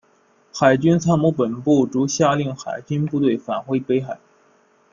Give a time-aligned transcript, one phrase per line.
[0.51, 4.17] 海军参谋本部遂下令海军部队返回北海。